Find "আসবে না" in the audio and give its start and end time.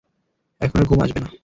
1.01-1.31